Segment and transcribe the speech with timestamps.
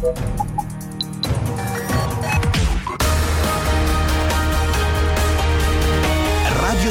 [0.00, 0.12] Radio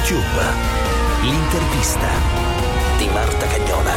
[0.02, 0.44] Tube,
[1.22, 2.10] l'intervista
[2.98, 3.94] di Marta Cagnola.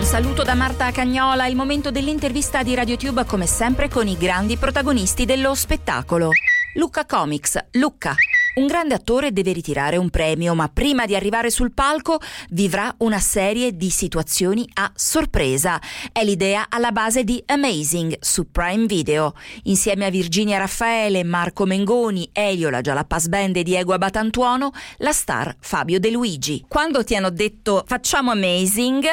[0.00, 5.26] Saluto da Marta Cagnola, il momento dell'intervista di RadioTube come sempre con i grandi protagonisti
[5.26, 6.30] dello spettacolo.
[6.76, 8.14] Lucca Comics, Lucca.
[8.58, 12.18] Un grande attore deve ritirare un premio, ma prima di arrivare sul palco
[12.50, 15.80] vivrà una serie di situazioni a sorpresa.
[16.10, 19.34] È l'idea alla base di Amazing su Prime Video.
[19.64, 25.54] Insieme a Virginia Raffaele, Marco Mengoni, Elio, la Jalapas Band e Diego Abatantuono, la star
[25.60, 26.64] Fabio De Luigi.
[26.66, 29.06] Quando ti hanno detto facciamo Amazing,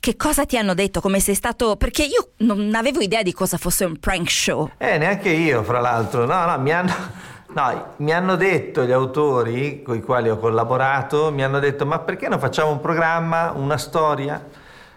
[0.00, 1.02] che cosa ti hanno detto?
[1.02, 1.76] Come sei stato.
[1.76, 4.70] Perché io non avevo idea di cosa fosse un prank show.
[4.78, 6.24] Eh, neanche io, fra l'altro.
[6.24, 7.28] No, no, mi hanno.
[7.52, 11.98] No, mi hanno detto gli autori con i quali ho collaborato, mi hanno detto ma
[11.98, 14.40] perché non facciamo un programma, una storia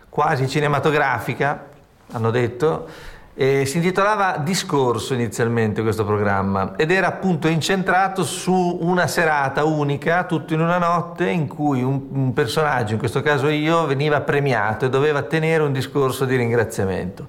[0.07, 1.65] quasi cinematografica,
[2.11, 2.87] hanno detto,
[3.33, 10.25] e si intitolava Discorso inizialmente questo programma ed era appunto incentrato su una serata unica,
[10.25, 14.85] tutto in una notte, in cui un, un personaggio, in questo caso io, veniva premiato
[14.85, 17.25] e doveva tenere un discorso di ringraziamento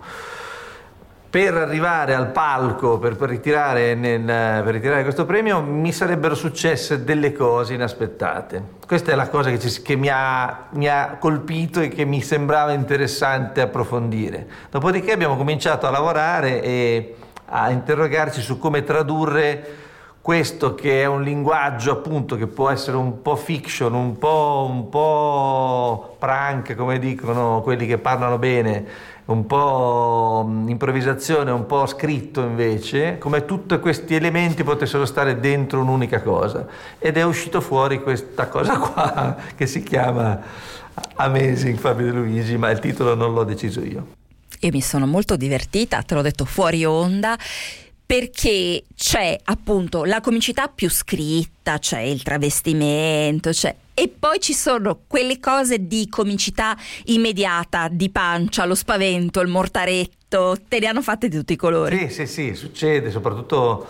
[1.34, 7.02] per arrivare al palco per, per, ritirare nel, per, ritirare questo premio mi sarebbero successe
[7.02, 8.62] delle cose inaspettate.
[8.86, 12.22] Questa è la cosa che, ci, che mi, ha, mi, ha, colpito e che mi
[12.22, 14.46] sembrava interessante approfondire.
[14.70, 19.66] Dopodiché abbiamo cominciato a lavorare e a interrogarci su come tradurre
[20.24, 24.88] questo che è un linguaggio appunto che può essere un po' fiction, un po', un
[24.88, 28.86] po prank come dicono quelli che parlano bene
[29.26, 36.22] un po' improvvisazione, un po' scritto invece, come tutti questi elementi potessero stare dentro un'unica
[36.22, 36.66] cosa.
[36.98, 40.40] Ed è uscito fuori questa cosa qua che si chiama
[41.16, 44.06] Amazing Fabio De Luigi, ma il titolo non l'ho deciso io.
[44.60, 47.36] Io mi sono molto divertita, te l'ho detto fuori onda
[48.06, 55.02] perché c'è appunto la comicità più scritta, c'è il travestimento, c'è e poi ci sono
[55.06, 61.28] quelle cose di comicità immediata, di pancia, lo spavento, il mortaretto, te ne hanno fatte
[61.28, 61.96] di tutti i colori.
[61.96, 63.86] Sì, sì, sì, succede, soprattutto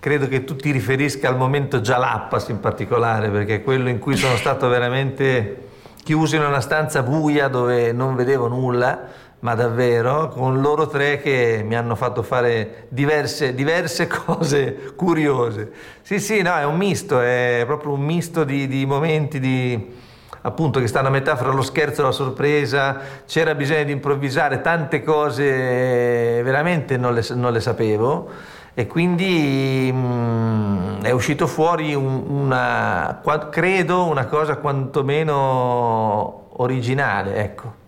[0.00, 4.16] credo che tu ti riferisca al momento Jalappas in particolare, perché è quello in cui
[4.16, 5.63] sono stato veramente
[6.04, 11.62] chiuso in una stanza buia dove non vedevo nulla ma davvero, con loro tre che
[11.66, 15.70] mi hanno fatto fare diverse, diverse cose curiose.
[16.00, 19.94] Sì, sì, no, è un misto, è proprio un misto di, di momenti di,
[20.40, 24.62] appunto che stanno a metà fra lo scherzo e la sorpresa, c'era bisogno di improvvisare
[24.62, 28.30] tante cose, veramente non le, non le sapevo
[28.74, 33.20] e quindi mh, mm, è uscito fuori un, una,
[33.50, 37.82] credo, una cosa quantomeno originale, ecco.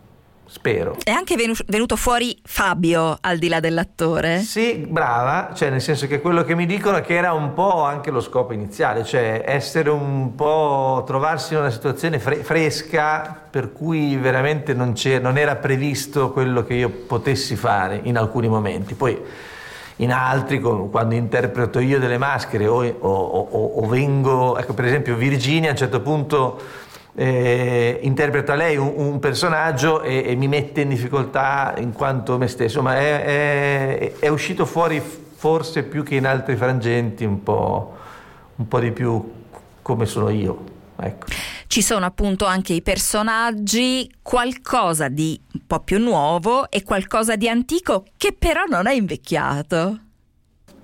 [0.49, 0.97] Spero.
[1.03, 1.35] È anche
[1.67, 4.39] venuto fuori Fabio al di là dell'attore?
[4.39, 7.83] Sì, brava, cioè nel senso che quello che mi dicono è che era un po'
[7.83, 13.73] anche lo scopo iniziale, cioè essere un po' trovarsi in una situazione fre- fresca per
[13.73, 18.95] cui veramente non, non era previsto quello che io potessi fare in alcuni momenti.
[18.95, 19.21] Poi
[19.97, 25.17] in altri, quando interpreto io delle maschere o, o, o, o vengo, ecco per esempio
[25.17, 26.61] Virginia a un certo punto
[27.15, 32.47] eh, interpreta lei un, un personaggio e, e, mi mette in difficoltà in quanto me
[32.47, 37.97] stesso, ma è, è, è uscito fuori forse più che in altri frangenti un po',
[38.57, 39.33] un po di più
[39.81, 40.75] come sono io.
[40.99, 41.27] Ecco.
[41.67, 48.05] Ci sono appunto anche i personaggi, qualcosa di po' più nuovo e qualcosa di antico
[48.17, 50.01] che però non è invecchiato.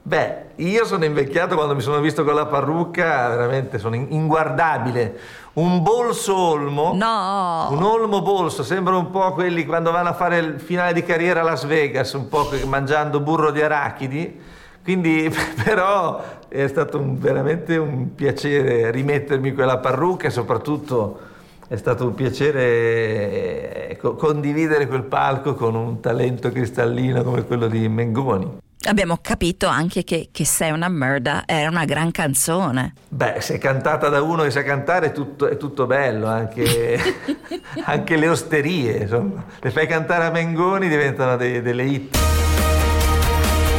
[0.04, 5.16] Beh, io sono invecchiato quando mi sono visto con la parrucca, veramente sono inguardabile.
[5.54, 6.92] Un bolso olmo.
[6.94, 7.68] No!
[7.70, 11.40] Un olmo bolso, sembra un po' quelli quando vanno a fare il finale di carriera
[11.40, 14.40] a Las Vegas, un po' mangiando burro di arachidi.
[14.82, 15.32] Quindi,
[15.62, 21.30] però, è stato un, veramente un piacere rimettermi quella parrucca e soprattutto
[21.68, 27.88] è stato un piacere eh, condividere quel palco con un talento cristallino come quello di
[27.88, 28.60] Mengoni.
[28.84, 32.94] Abbiamo capito anche che, che Sei una merda era una gran canzone.
[33.08, 36.98] Beh, se è cantata da uno che sa cantare è tutto, è tutto bello, anche,
[37.84, 39.44] anche, le osterie, insomma.
[39.60, 42.18] Le fai cantare a Mengoni diventano dei, delle hit.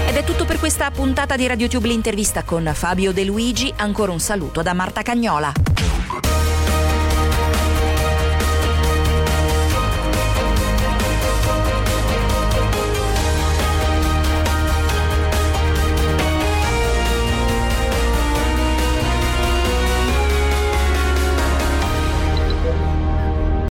[0.07, 3.73] Ed è tutto per questa puntata di RadioTube l'intervista con Fabio De Luigi.
[3.75, 5.51] Ancora un saluto da Marta Cagnola.